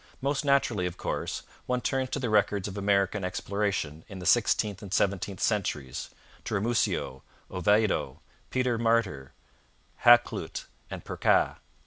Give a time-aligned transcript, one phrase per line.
[0.19, 4.81] Most naturally, of course, one turns to the records of American exploration in the sixteenth
[4.81, 6.09] and seventeenth centuries
[6.45, 8.19] to Ramusio, Oviedo,
[8.49, 9.33] Peter Martyr,
[10.03, 11.49] Hakluyt, and Purchas.